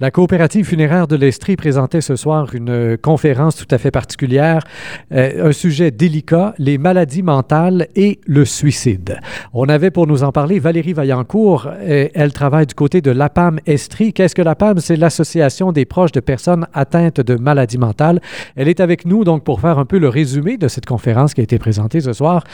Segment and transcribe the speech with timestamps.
[0.00, 4.62] La coopérative funéraire de l'Estrie présentait ce soir une euh, conférence tout à fait particulière,
[5.10, 9.18] euh, un sujet délicat, les maladies mentales et le suicide.
[9.52, 11.66] On avait pour nous en parler Valérie Vaillancourt.
[11.66, 14.12] Euh, elle travaille du côté de l'APAM Estrie.
[14.12, 14.78] Qu'est-ce que l'APAM?
[14.78, 18.20] C'est l'Association des proches de personnes atteintes de maladies mentales.
[18.54, 21.40] Elle est avec nous donc pour faire un peu le résumé de cette conférence qui
[21.40, 22.44] a été présentée ce soir.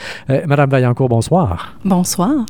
[0.47, 1.77] Madame Vaillancourt, bonsoir.
[1.85, 2.47] Bonsoir.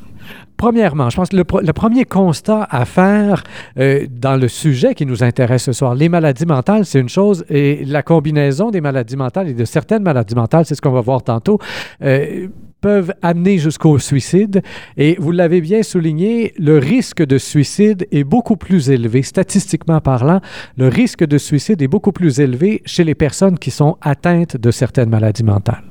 [0.58, 3.44] Premièrement, je pense que le, premier constat à faire
[3.78, 7.44] euh, dans le sujet qui nous intéresse ce soir, les maladies mentales, c'est une chose,
[7.50, 11.02] et la combinaison des maladies mentales et de certaines maladies mentales, c'est ce qu'on va
[11.02, 11.60] voir tantôt,
[12.02, 12.48] euh,
[12.80, 14.62] peuvent amener jusqu'au suicide.
[14.96, 20.40] Et vous l'avez bien souligné, le risque de suicide est beaucoup plus élevé, statistiquement parlant,
[20.78, 24.72] le risque de suicide est beaucoup plus élevé chez les personnes qui sont atteintes de
[24.72, 25.84] certaines maladies mentales.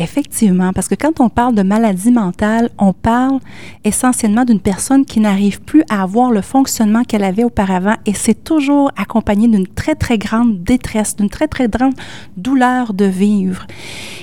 [0.00, 3.38] Effectivement, parce que quand on parle de maladie mentale, on parle
[3.84, 8.42] essentiellement d'une personne qui n'arrive plus à avoir le fonctionnement qu'elle avait auparavant et c'est
[8.42, 11.92] toujours accompagné d'une très, très grande détresse, d'une très, très grande
[12.38, 13.66] douleur de vivre.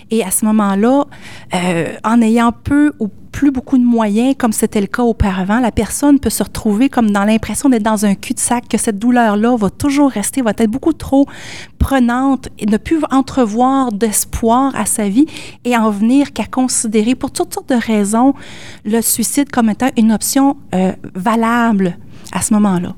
[0.10, 1.06] Et à ce moment-là,
[1.54, 5.72] euh, en ayant peu ou plus beaucoup de moyens, comme c'était le cas auparavant, la
[5.72, 9.70] personne peut se retrouver comme dans l'impression d'être dans un cul-de-sac, que cette douleur-là va
[9.70, 11.28] toujours rester, va être beaucoup trop
[11.78, 15.28] prenante et ne plus entrevoir d'espoir à sa vie
[15.68, 18.34] et en venir qu'à considérer, pour toutes sortes de raisons,
[18.86, 21.98] le suicide comme étant une option euh, valable
[22.32, 22.96] à ce moment-là.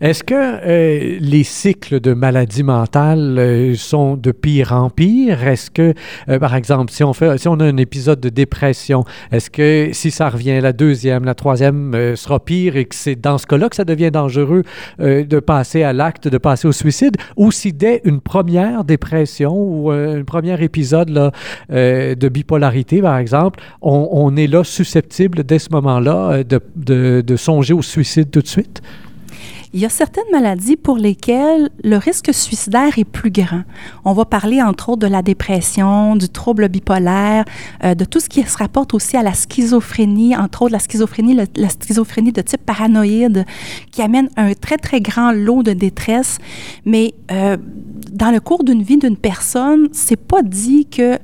[0.00, 5.46] Est-ce que euh, les cycles de maladies mentales euh, sont de pire en pire?
[5.46, 5.94] Est-ce que,
[6.28, 9.90] euh, par exemple, si on, fait, si on a un épisode de dépression, est-ce que
[9.92, 13.68] si ça revient, la deuxième, la troisième sera pire et que c'est dans ce cas-là
[13.68, 14.62] que ça devient dangereux
[14.98, 17.16] de passer à l'acte, de passer au suicide?
[17.36, 21.32] Ou si dès une première dépression ou un premier épisode
[21.70, 28.30] de bipolarité, par exemple, on, est là susceptible dès ce moment-là de songer au suicide
[28.30, 28.82] tout de suite?
[29.76, 33.62] Il y a certaines maladies pour lesquelles le risque suicidaire est plus grand.
[34.04, 37.44] On va parler entre autres de la dépression, du trouble bipolaire,
[37.82, 41.34] euh, de tout ce qui se rapporte aussi à la schizophrénie, entre autres la schizophrénie,
[41.56, 43.44] la schizophrénie de type paranoïde,
[43.90, 46.38] qui amène un très très grand lot de détresse.
[46.84, 47.56] Mais euh,
[48.12, 51.18] dans le cours d'une vie d'une personne, c'est pas dit que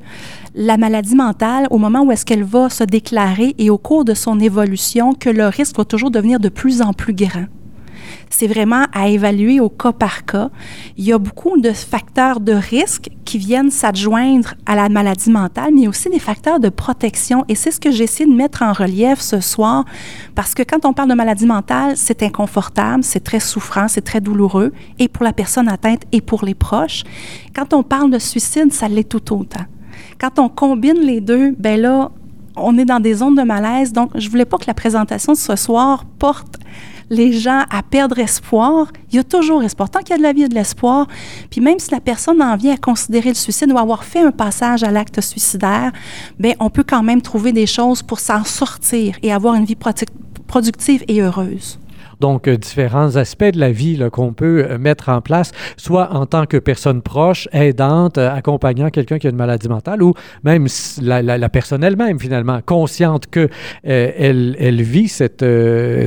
[0.56, 4.14] la maladie mentale, au moment où est-ce qu'elle va se déclarer et au cours de
[4.14, 7.46] son évolution, que le risque va toujours devenir de plus en plus grand
[8.30, 10.50] c'est vraiment à évaluer au cas par cas.
[10.96, 15.72] Il y a beaucoup de facteurs de risque qui viennent s'adjoindre à la maladie mentale,
[15.74, 17.44] mais aussi des facteurs de protection.
[17.48, 19.84] Et c'est ce que j'essaie de mettre en relief ce soir,
[20.34, 24.20] parce que quand on parle de maladie mentale, c'est inconfortable, c'est très souffrant, c'est très
[24.20, 27.02] douloureux, et pour la personne atteinte et pour les proches.
[27.54, 29.64] Quand on parle de suicide, ça l'est tout autant.
[30.18, 32.10] Quand on combine les deux, ben là,
[32.56, 33.92] on est dans des zones de malaise.
[33.92, 36.58] Donc, je voulais pas que la présentation de ce soir porte
[37.10, 39.90] les gens à perdre espoir, il y a toujours espoir.
[39.90, 41.06] Tant qu'il y a de la vie, et de l'espoir.
[41.50, 44.30] Puis même si la personne en vient à considérer le suicide ou avoir fait un
[44.30, 45.92] passage à l'acte suicidaire,
[46.38, 49.76] bien, on peut quand même trouver des choses pour s'en sortir et avoir une vie
[50.46, 51.78] productive et heureuse
[52.20, 56.26] donc euh, différents aspects de la vie qu'on peut euh, mettre en place, soit en
[56.26, 60.14] tant que personne proche, aidante, euh, accompagnant quelqu'un qui a une maladie mentale, ou
[60.44, 60.66] même
[61.00, 63.48] la, personne elle-même, finalement, consciente que
[63.82, 65.44] elle, elle, vit cette,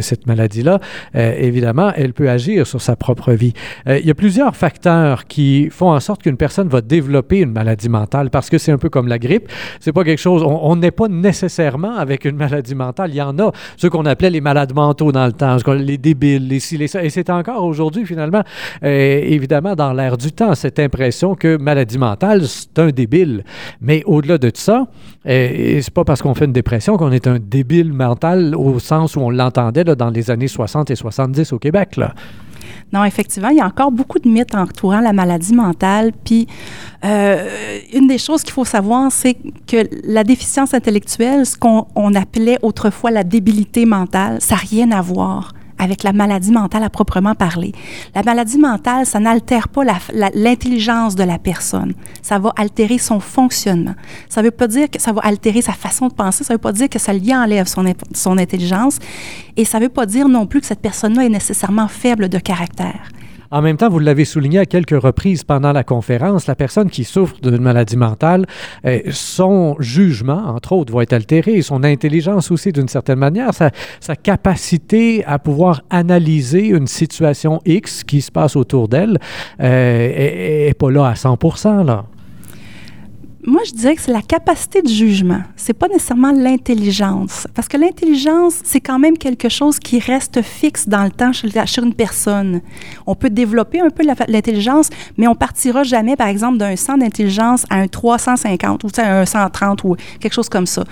[0.01, 0.79] cette maladie-là,
[1.13, 3.53] évidemment, elle peut agir sur sa propre vie.
[3.87, 7.89] il y a plusieurs facteurs qui font en sorte qu'une personne va développer une maladie
[7.89, 9.49] mentale, parce que c'est un peu comme la grippe.
[9.79, 13.11] C'est pas quelque chose, on n'est pas nécessairement avec une maladie mentale.
[13.11, 15.57] Il y en a, ceux qu'on appelait les malades mentaux dans le temps,
[16.03, 18.43] débiles, les ci, les Et c'est encore aujourd'hui, finalement,
[18.83, 23.43] euh, évidemment, dans l'air du temps, cette impression que maladie mentale, c'est un débile.
[23.81, 24.85] Mais au-delà de ça,
[25.25, 29.15] euh, c'est pas parce qu'on fait une dépression qu'on est un débile mental au sens
[29.15, 31.97] où on l'entendait dans les années 60 et 70 au Québec.
[32.93, 36.11] Non, effectivement, il y a encore beaucoup de mythes entourant la maladie mentale.
[36.23, 36.47] Puis,
[37.03, 42.59] euh, une des choses qu'il faut savoir, c'est que la déficience intellectuelle, ce qu'on appelait
[42.61, 47.35] autrefois la débilité mentale, ça n'a rien à voir avec la maladie mentale à proprement
[47.35, 47.71] parler.
[48.15, 49.83] La maladie mentale, ça n'altère pas
[50.33, 51.93] l'intelligence de la personne.
[52.21, 53.95] Ça va altérer son fonctionnement.
[54.29, 56.43] Ça ne veut pas dire que ça va altérer sa façon de penser.
[56.43, 58.99] Ça ne veut pas dire que ça lui enlève son, son intelligence.
[59.55, 62.39] Et ça ne veut pas dire non plus que cette personne-là est nécessairement faible de
[62.39, 63.09] caractère.
[63.53, 67.03] En même temps, vous l'avez souligné à quelques reprises pendant la conférence, la personne qui
[67.03, 68.47] souffre d'une maladie mentale,
[68.83, 73.69] euh, son jugement, entre autres, va être altéré, son intelligence aussi d'une certaine manière, sa,
[74.15, 79.19] capacité à pouvoir analyser une situation X qui se passe autour d'elle
[79.59, 81.37] n'est euh, pas là à 100
[81.83, 82.05] là.
[83.45, 85.41] Moi, je dirais que c'est la capacité de jugement.
[85.57, 87.45] C'est pas nécessairement l'intelligence.
[87.53, 91.49] Parce que l'intelligence, c'est quand même quelque chose qui reste fixe dans le temps chez,
[91.81, 92.61] une personne.
[93.05, 97.65] On peut développer un peu l'intelligence, mais on partira jamais, par exemple, d'un 100 d'intelligence
[97.69, 100.85] à un 350 ou un 130 ou quelque chose comme ça.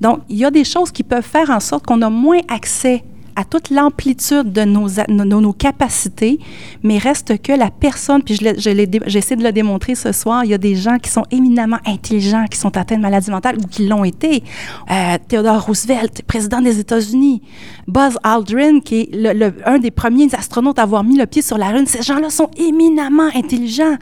[0.00, 3.04] Donc, il y a des choses qui peuvent faire en sorte qu'on a moins accès
[3.38, 6.40] à toute l'amplitude de nos, nos, capacités,
[6.82, 8.36] mais reste que la personne, puis
[9.06, 12.46] j'essaie de le démontrer ce soir, il y a des gens qui sont éminemment intelligents,
[12.50, 14.42] qui sont atteints de maladie mentale ou qui l'ont été.
[14.90, 17.40] Euh, Theodore Roosevelt, président des États-Unis.
[17.86, 21.58] Buzz Aldrin, qui est le, un des premiers astronautes à avoir mis le pied sur
[21.58, 21.86] la Lune.
[21.86, 23.96] Ces gens-là sont éminemment intelligents.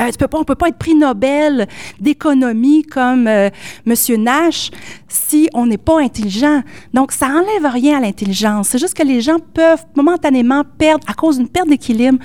[0.00, 1.68] Euh, on ne peut pas être prix Nobel
[2.00, 3.50] d'économie comme euh,
[3.86, 4.22] M.
[4.22, 4.70] Nash
[5.08, 6.62] si on n'est pas intelligent.
[6.94, 11.14] Donc, ça enlève rien à l'intelligence c'est juste que les gens peuvent momentanément perdre, à
[11.14, 12.18] cause d'une perte d'équilibre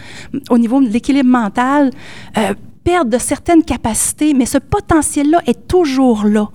[0.52, 1.90] au niveau de l'équilibre mental,
[2.38, 2.54] euh,
[2.84, 6.50] perdre de certaines capacités, mais ce potentiel-là est toujours là.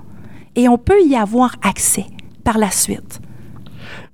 [0.54, 2.06] Et on peut y avoir accès
[2.44, 3.20] par la suite.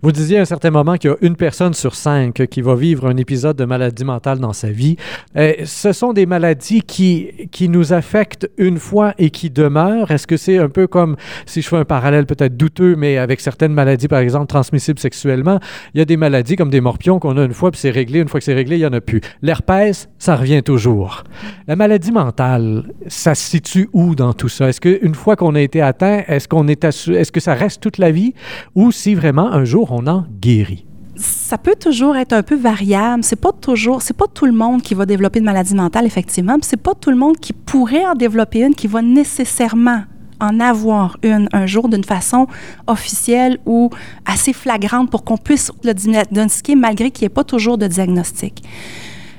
[0.05, 2.75] Vous disiez à un certain moment qu'il y a une personne sur cinq qui va
[2.75, 4.97] vivre un épisode de maladie mentale dans sa vie.
[5.35, 10.11] Euh, ce sont des maladies qui, qui nous affectent une fois et qui demeurent.
[10.11, 11.17] Est-ce que c'est un peu comme,
[11.47, 15.59] si je fais un parallèle peut-être douteux, mais avec certaines maladies, par exemple, transmissibles sexuellement,
[15.95, 18.21] il y a des maladies comme des morpions qu'on a une fois, puis c'est réglé.
[18.21, 19.23] Une fois que c'est réglé, il n'y en a plus.
[19.41, 21.25] L'herpès, ça revient toujours.
[21.67, 24.69] La maladie mentale, ça se situe où dans tout ça?
[24.69, 27.97] Est-ce qu'une fois qu'on a été atteint, est-ce qu'on est, est-ce que ça reste toute
[27.97, 28.35] la vie?
[28.75, 30.87] Ou si vraiment un jour on en guérit?
[31.17, 33.23] ça peut toujours être un peu variable.
[33.23, 36.57] C'est pas toujours, c'est pas tout le monde qui va développer une maladie mentale, effectivement.
[36.63, 40.03] C'est pas tout le monde qui pourrait en développer une qui va nécessairement
[40.41, 42.49] en avoir une un jour d'une façon
[42.87, 43.91] officielle ou
[44.27, 48.63] assez flagrante pour qu'on puisse le diagnostiquer malgré qu'il n'y ait pas toujours de diagnostic.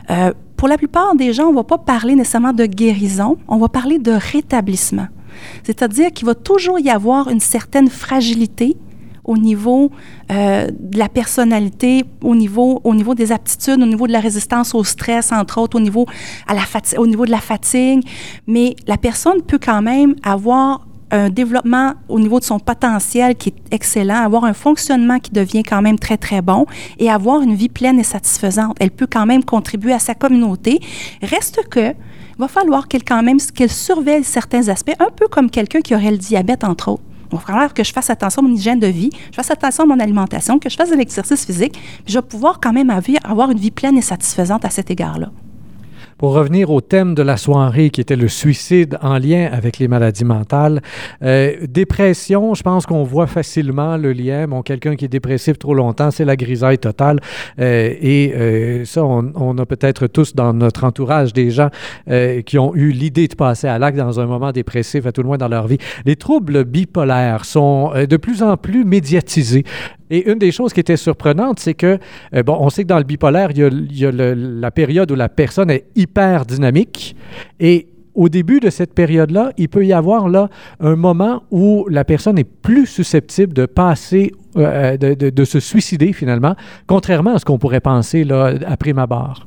[0.09, 3.57] Euh, pour la plupart des gens, on ne va pas parler nécessairement de guérison, on
[3.57, 5.07] va parler de rétablissement.
[5.63, 8.77] C'est-à-dire qu'il va toujours y avoir une certaine fragilité
[9.25, 9.91] au niveau
[10.31, 14.73] euh, de la personnalité, au niveau, au niveau des aptitudes, au niveau de la résistance
[14.73, 16.05] au stress, entre autres, au niveau,
[16.47, 16.61] à la
[16.97, 18.03] au niveau de la fatigue.
[18.47, 23.49] Mais la personne peut quand même avoir un développement au niveau de son potentiel qui
[23.49, 26.65] est excellent, avoir un fonctionnement qui devient quand même très, très bon
[26.97, 28.75] et avoir une vie pleine et satisfaisante.
[28.79, 30.79] Elle peut quand même contribuer à sa communauté.
[31.21, 35.49] Reste que, il va falloir qu'elle quand même qu'elle surveille certains aspects, un peu comme
[35.49, 37.03] quelqu'un qui aurait le diabète, entre autres.
[37.31, 39.87] Il va que je fasse attention à mon hygiène de vie, je fasse attention à
[39.87, 42.89] mon alimentation, que je fasse de l'exercice physique, puis je vais pouvoir quand même
[43.23, 45.31] avoir une vie pleine et satisfaisante à cet égard-là.
[46.17, 49.89] Pour revenir au thème de la soirée qui était le suicide en lien avec les
[49.89, 50.81] maladies mentales,
[51.21, 54.47] euh, dépression, je pense qu'on voit facilement le lien.
[54.47, 57.19] Bon, quelqu'un qui est dépressif trop longtemps, c'est la grisaille totale.
[57.59, 61.69] Euh, et euh, ça, on, on a peut-être tous dans notre entourage des gens
[62.45, 65.27] qui ont eu l'idée de passer à l'acte dans un moment dépressif, à tout le
[65.27, 65.77] moins dans leur vie.
[66.05, 69.63] Les troubles bipolaires sont de plus en plus médiatisés.
[70.09, 71.97] Et une des choses qui était surprenante, c'est que,
[72.33, 75.29] euh, bon, on sait que dans le bipolaire, il y a, la période où la
[75.29, 77.15] personne est hyper dynamique
[77.59, 80.49] et au début de cette période-là, il peut y avoir là
[80.79, 86.13] un moment où la personne est plus susceptible de passer, euh, de, de, se suicider
[86.13, 86.55] finalement,
[86.87, 89.45] contrairement à ce qu'on pourrait penser là, après ma barre.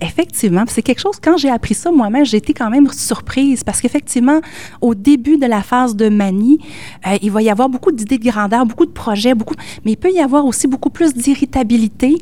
[0.00, 3.80] Effectivement, c'est quelque chose, quand j'ai appris ça moi-même, j'ai été quand même surprise parce
[3.80, 4.40] qu'effectivement,
[4.80, 6.58] au début de la phase de manie,
[7.06, 9.54] euh, il va y avoir beaucoup d'idées de grandeur, beaucoup de projets, beaucoup,
[9.84, 12.18] mais il peut y avoir aussi beaucoup plus d'irritabilité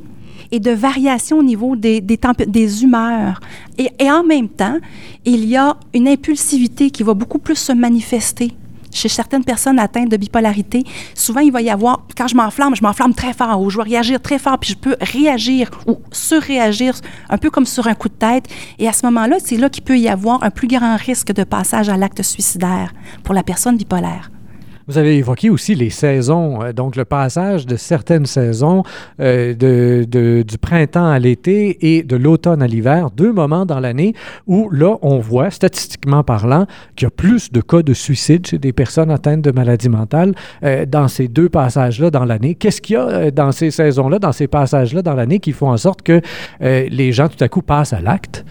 [0.52, 3.40] et de variation au niveau des, des, humeurs.
[3.78, 4.78] Et, en même temps,
[5.24, 8.52] il y a une impulsivité qui va beaucoup plus se manifester
[8.92, 12.82] chez certaines personnes atteintes de bipolarité, souvent il va y avoir, quand je m'enflamme, je
[12.82, 16.94] m'enflamme très fort ou je vais réagir très fort, puis je peux réagir ou surréagir
[17.28, 18.46] un peu comme sur un coup de tête.
[18.78, 21.44] Et à ce moment-là, c'est là qu'il peut y avoir un plus grand risque de
[21.44, 22.92] passage à l'acte suicidaire
[23.22, 24.30] pour la personne bipolaire.
[24.90, 28.82] Vous avez évoqué aussi les saisons, euh, donc le passage de certaines saisons
[29.20, 34.14] euh, de, du printemps à l'été et de l'automne à l'hiver, deux moments dans l'année
[34.48, 36.66] où là, on voit, statistiquement parlant,
[36.96, 40.34] qu'il y a plus de cas de suicide chez des personnes atteintes de maladies mentales
[40.64, 42.56] euh, dans ces deux passages-là dans l'année.
[42.56, 45.76] Qu'est-ce qu'il y a dans ces saisons-là, dans ces passages-là dans l'année qui font en
[45.76, 46.20] sorte que
[46.60, 48.44] les gens tout à coup passent à l'acte?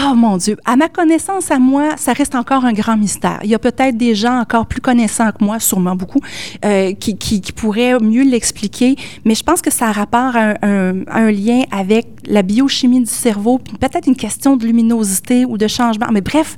[0.00, 3.40] Oh mon Dieu, à ma connaissance, à moi, ça reste encore un grand mystère.
[3.42, 6.20] Il y a peut-être des gens encore plus connaissants que moi, sûrement beaucoup,
[6.64, 11.62] euh, qui, pourraient mieux l'expliquer, mais je pense que ça a rapport à un, lien
[11.72, 16.06] avec la biochimie du cerveau, puis peut-être une question de luminosité ou de changement.
[16.12, 16.56] Mais bref,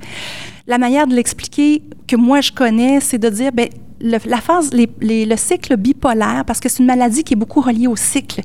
[0.66, 3.68] la manière de l'expliquer que moi je connais, c'est de dire, ben,
[4.02, 7.96] la phase, le cycle bipolaire, parce que c'est une maladie qui est beaucoup reliée au
[7.96, 8.42] cycle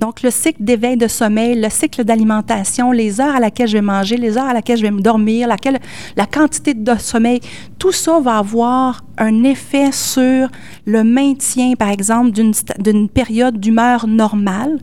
[0.00, 3.82] Donc, le cycle d'éveil de sommeil, le cycle d'alimentation, les heures à laquelle je vais
[3.82, 5.78] manger, les heures à laquelle je vais me dormir, laquelle,
[6.16, 7.40] la quantité de sommeil,
[7.78, 10.48] tout ça va avoir un effet sur
[10.86, 14.78] le maintien, par exemple, d'une période d'humeur normale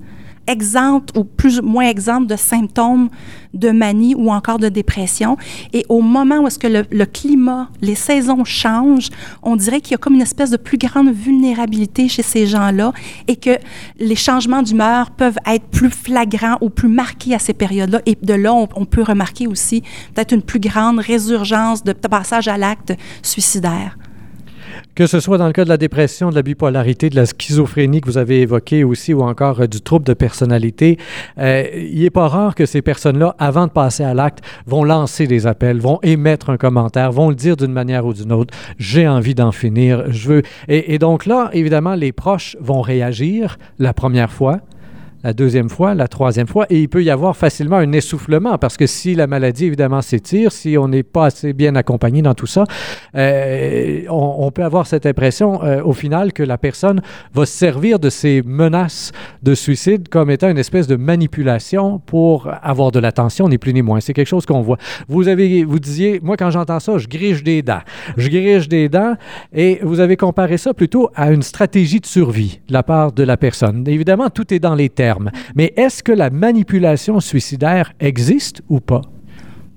[0.47, 3.09] exempte ou plus moins exempte de symptômes
[3.53, 5.37] de manie ou encore de dépression.
[5.73, 9.09] Et au moment où est-ce que le, climat, les saisons changent,
[9.41, 12.91] on dirait qu'il y a comme une espèce de plus grande vulnérabilité chez ces gens-là
[13.27, 13.57] et que
[13.99, 18.01] les changements d'humeur peuvent être plus flagrants ou plus marqués à ces périodes-là.
[18.05, 19.81] Et de là, on peut remarquer aussi
[20.13, 23.97] peut-être une plus grande résurgence de passage à l'acte suicidaire.
[24.95, 27.99] Que ce soit dans le cas de la dépression, de la bipolarité, de la schizophrénie
[27.99, 30.97] que vous avez évoqué aussi, ou encore euh, du trouble de personnalité,
[31.37, 35.27] euh, il n'est pas rare que ces personnes-là, avant de passer à l'acte, vont lancer
[35.27, 38.53] des appels, vont émettre un commentaire, vont le dire d'une manière ou d'une autre.
[38.77, 40.41] J'ai envie d'en finir, je veux.
[40.69, 44.61] et donc là, évidemment, les proches vont réagir la première fois
[45.25, 48.77] la deuxième fois, la troisième fois, et il peut y avoir facilement un essoufflement parce
[48.77, 52.45] que si la maladie, évidemment, s'étire, si on n'est pas assez bien accompagné dans tout
[52.45, 52.63] ça,
[53.15, 57.01] euh, on, peut avoir cette impression euh, au final que la personne
[57.33, 62.47] va se servir de ces menaces de suicide comme étant une espèce de manipulation pour
[62.61, 64.01] avoir de l'attention, ni plus ni moins.
[64.01, 64.77] C'est quelque chose qu'on voit.
[65.07, 67.81] Vous avez, vous disiez, moi quand j'entends ça, je grige des dents.
[68.15, 69.15] Je grige des dents
[69.51, 73.23] et vous avez comparé ça plutôt à une stratégie de survie de la part de
[73.23, 73.87] la personne.
[73.87, 75.14] Évidemment, tout est dans les termes
[75.55, 79.01] mais est-ce que la manipulation suicidaire existe ou pas?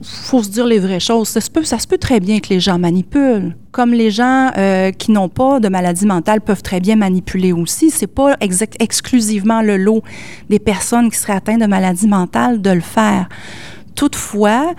[0.02, 1.28] faut se dire les vraies choses.
[1.28, 3.56] Ça se, peut, ça se peut très bien que les gens manipulent.
[3.72, 7.90] Comme les gens euh, qui n'ont pas de maladie mentale peuvent très bien manipuler aussi.
[7.90, 8.36] C'est pas
[8.78, 10.02] exclusivement le lot
[10.48, 13.28] des personnes qui seraient atteintes de maladie mentale de le faire.
[13.94, 14.72] Toutefois,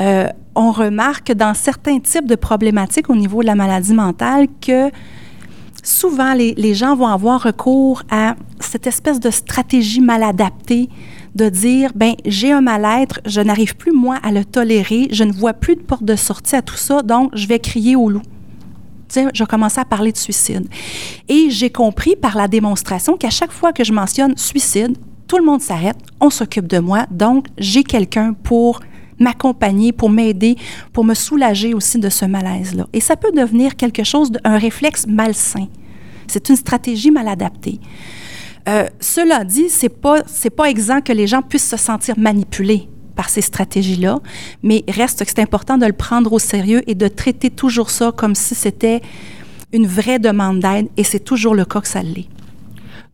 [0.00, 4.90] euh, on remarque dans certains types de problématiques au niveau de la maladie mentale que
[5.84, 10.88] souvent, les, gens vont avoir recours à cette espèce de stratégie mal adaptée
[11.34, 15.32] de dire, ben j'ai un mal-être, je n'arrive plus, moi, à le tolérer, je ne
[15.32, 18.22] vois plus de porte de sortie à tout ça, donc je vais crier au loup.
[19.08, 20.66] Tiens, je commencé à parler de suicide.
[21.28, 24.96] Et j'ai compris par la démonstration qu'à chaque fois que je mentionne suicide,
[25.28, 28.80] tout le monde s'arrête, on s'occupe de moi, donc j'ai quelqu'un pour
[29.18, 30.56] m'accompagner, pour m'aider,
[30.92, 32.86] pour me soulager aussi de ce malaise-là.
[32.92, 35.68] Et ça peut devenir quelque chose, un réflexe malsain.
[36.26, 37.80] C'est une stratégie mal adaptée.
[38.68, 40.22] Euh, cela dit, c'est pas
[40.56, 44.20] pas exempt que les gens puissent se sentir manipulés par ces stratégies-là,
[44.62, 48.10] mais reste que c'est important de le prendre au sérieux et de traiter toujours ça
[48.10, 49.02] comme si c'était
[49.72, 52.28] une vraie demande d'aide, et c'est toujours le cas que ça l'est.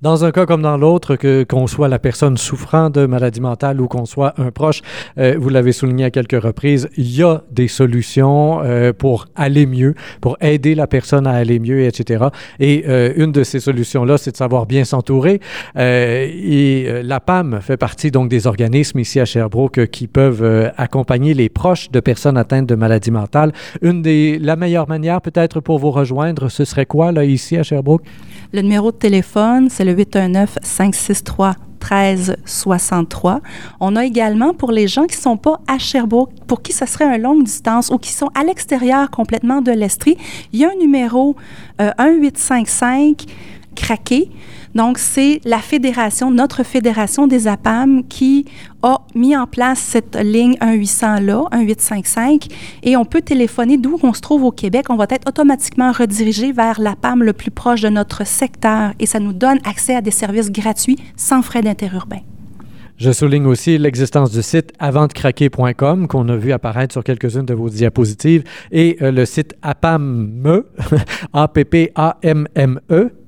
[0.03, 3.83] Dans un cas comme dans l'autre, que qu'on soit la personne souffrant de maladie mentale
[3.83, 4.81] ou qu'on soit un proche,
[5.19, 9.67] euh, vous l'avez souligné à quelques reprises, il y a des solutions euh, pour aller
[9.67, 12.29] mieux, pour aider la personne à aller mieux, etc.
[12.61, 15.39] Et euh, une de ces solutions-là, c'est de savoir bien s'entourer.
[15.77, 21.51] et la PAM fait partie donc des organismes ici à Sherbrooke qui peuvent accompagner les
[21.51, 23.53] proches de personnes atteintes de maladie mentale.
[23.83, 27.63] Une des la meilleure manière peut-être pour vous rejoindre, ce serait quoi là ici à
[27.63, 28.03] Sherbrooke?
[28.53, 31.55] Le numéro de téléphone, c'est le 819-563.
[31.81, 33.41] 1363.
[33.81, 36.87] On a également pour les gens qui ne sont pas à Sherbrooke, pour qui ce
[36.87, 40.17] serait une longue distance ou qui sont à l'extérieur complètement de l'Estrie,
[40.53, 41.37] il y a un numéro
[41.79, 43.33] 1855 euh,
[43.75, 44.31] craqué
[44.75, 48.45] donc, c'est la fédération, notre fédération des APAM qui
[48.83, 52.47] a mis en place cette ligne 1-800-là, 1855,
[52.85, 54.87] et on peut téléphoner d'où on se trouve au Québec.
[54.89, 59.19] On va être automatiquement redirigé vers l'APAM le plus proche de notre secteur et ça
[59.19, 62.23] nous donne accès à des services gratuits sans frais interurbains.
[62.97, 67.71] Je souligne aussi l'existence du site avantcraquer.com qu'on a vu apparaître sur quelques-unes de vos
[67.71, 70.65] diapositives et euh, le site APAME,
[71.33, 73.11] A-P-P-A-M-M-E,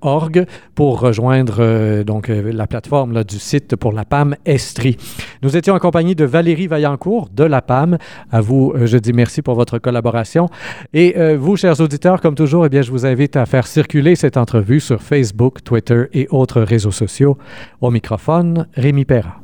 [0.00, 4.96] org pour rejoindre euh, donc euh, la plateforme là, du site pour la PAM Estrie.
[5.42, 7.98] Nous étions en compagnie de Valérie Vaillancourt de la PAM.
[8.30, 10.48] À vous, euh, je dis merci pour votre collaboration.
[10.92, 14.36] Et vous, chers auditeurs, comme toujours, eh bien, je vous invite à faire circuler cette
[14.36, 17.36] entrevue sur Facebook, Twitter et autres réseaux sociaux.
[17.80, 19.38] Au microphone, Rémi Perra.